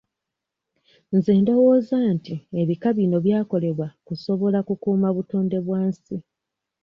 [1.15, 6.15] Nze ndowooza nti ebika bino byakolebwa kusobola kukuuma butonde bwa nsi.